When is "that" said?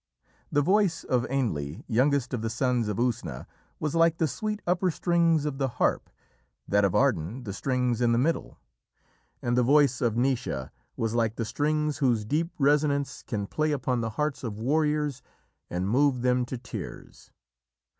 6.67-6.83